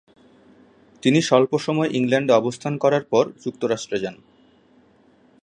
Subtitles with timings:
[1.03, 4.15] তিনি স্বল্প সময় ইংল্যান্ডে অবস্থান করার পর যুক্তরাষ্টে যান।